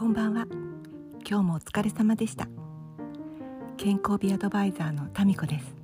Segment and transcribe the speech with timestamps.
[0.00, 0.46] こんばんは。
[1.28, 2.48] 今日もお疲れ様でした。
[3.76, 5.74] 健康美アドバイザーのタミコです。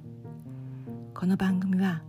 [1.12, 2.00] この番組は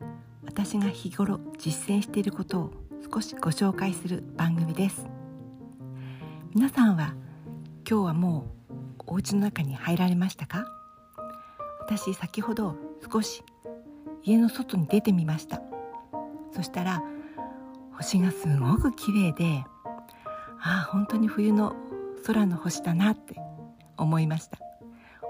[0.46, 2.72] 私が日頃実践していることを
[3.14, 5.06] 少しご紹介する番組です。
[6.56, 7.14] 皆さんは
[7.86, 8.74] 今日はもう
[9.08, 10.66] お家の中に入られましたか？
[11.82, 12.78] 私先ほど
[13.12, 13.44] 少し
[14.24, 15.62] 家の外に出てみました。
[16.54, 17.04] そしたら
[17.98, 19.66] 星がすごく綺麗で
[20.62, 21.76] ああ本当に冬の
[22.26, 23.36] 空の星だなって
[23.98, 24.60] 思いました。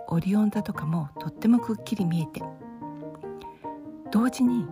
[0.10, 2.42] オリオン座とかもとってもくっきり見えて
[4.10, 4.66] 同時に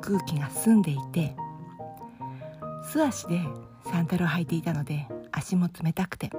[0.00, 1.36] 空気が澄んでいて
[2.82, 3.40] 素足で
[3.84, 6.30] サンダルを履いていたので足も冷たくて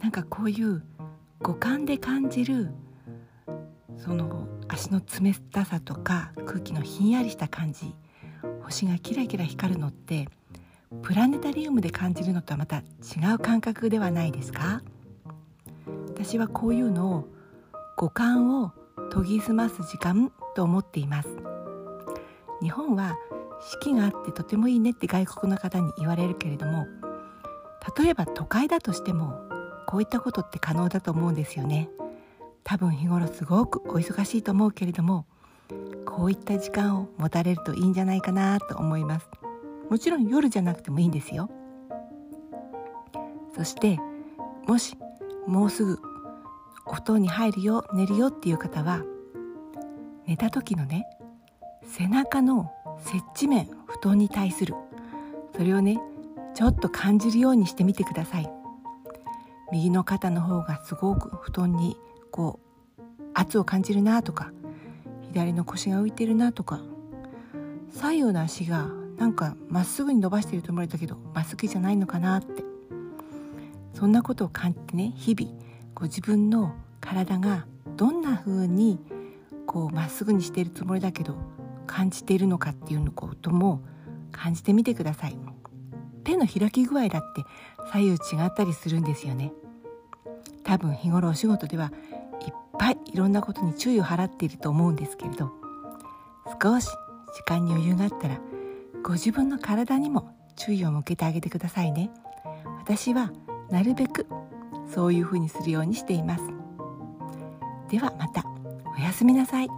[0.00, 0.82] なんかこういう
[1.40, 2.68] 五感で感じる
[3.96, 7.94] その足の冷たさとか空気のひんやりした感じ
[8.62, 10.28] 星がキラキラ光るのって
[11.02, 14.82] プラネタリウムで感じるのとはまた違う感覚ではないですか？
[16.08, 17.28] 私はこういうのを
[17.96, 18.72] 五感を
[19.12, 21.28] 研ぎ澄ます時間と思っています。
[22.60, 23.16] 日本は
[23.60, 26.86] 四季があってとてもいいねって外国の方に言われるけれども
[27.96, 29.40] 例えば都会だとしても
[29.86, 31.88] こういったことって可能だと思うんですよね。
[32.64, 35.26] 多分日頃すごくお忙しいと思うけれども
[36.04, 39.28] こういった時間を持たれるといいんじゃないかなと思います。
[39.90, 41.50] もちろん夜じゃなくてもいいんですよ。
[43.54, 43.98] そして
[44.66, 44.96] もし
[45.46, 45.98] もうすぐ
[46.86, 49.02] お布団に入るよ寝るよっていう方は
[50.26, 51.06] 寝た時のね
[51.82, 54.74] 背中の接地面布団に対する
[55.56, 55.98] それをね
[56.54, 58.50] ちょっと感じるようにしてみてください。
[59.70, 61.96] 右の肩の方がすごく布団に
[62.30, 62.58] こ
[62.98, 63.02] う
[63.34, 64.52] 圧を感じるなとか
[65.32, 66.80] 左の腰が浮いてるなとか
[67.90, 72.64] 左右の足がなんかまっすぐに伸ばしてると思われたけどまっすぐじゃないのかなって。
[73.98, 75.58] そんなことを感じてね日々
[75.92, 79.00] こ自分の体がどんな風に
[79.66, 81.34] こうまっすぐにしているつもりだけど
[81.88, 83.82] 感じているのかっていうのことも
[84.30, 85.36] 感じてみてください。
[86.22, 87.42] 手の開き具合だって
[87.90, 89.52] 左右違ったりするんですよね。
[90.62, 91.90] 多分日頃お仕事では
[92.46, 95.50] いっぱいいろんなことに注意を払っていると思うんですけれど
[96.62, 96.86] 少し
[97.34, 98.38] 時間に余裕があったら
[99.02, 102.10] ご自分の体にも注意を向けてあげてくださいね。
[102.78, 103.32] 私は
[103.70, 104.26] なるべく
[104.92, 106.44] そういう風にするようにしています。
[107.88, 108.44] ではまた。
[108.98, 109.68] おやすみなさい。